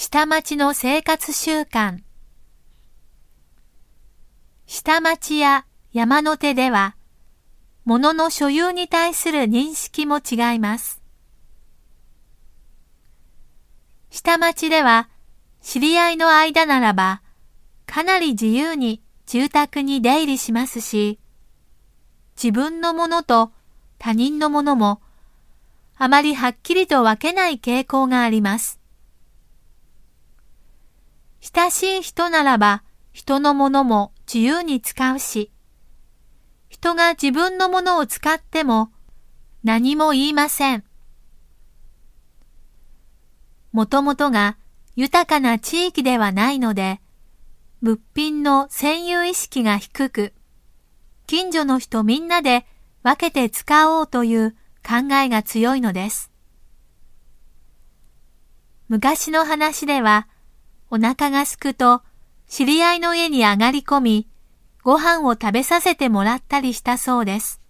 [0.00, 1.98] 下町の生活習慣
[4.64, 6.94] 下町や山の手では、
[7.84, 11.02] 物の所有に対する認識も違います。
[14.08, 15.08] 下町では、
[15.62, 17.20] 知り合いの間ならば、
[17.84, 21.18] かなり自由に住宅に出入りしますし、
[22.40, 23.50] 自分のものと
[23.98, 25.02] 他人のものも、
[25.96, 28.78] あまりはっきりと分けない傾向があります。
[31.54, 35.50] 親しい人ならば人のものも自由に使うし、
[36.68, 38.90] 人が自分のものを使っても
[39.64, 40.84] 何も言いません。
[43.72, 44.58] もともとが
[44.94, 47.00] 豊かな地域ではないので、
[47.80, 50.34] 物品の占有意識が低く、
[51.26, 52.66] 近所の人みんなで
[53.02, 54.50] 分けて使おうという
[54.86, 56.30] 考えが強いのです。
[58.88, 60.28] 昔の話では、
[60.90, 62.02] お腹がすくと
[62.46, 64.28] 知り合いの家に上がり込み、
[64.82, 67.60] ご飯を食べさせてもらったりしたそうです。